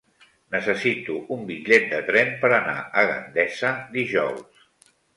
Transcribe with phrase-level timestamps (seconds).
[0.53, 4.95] Necessito un bitllet de tren per anar a Gandesa dijous.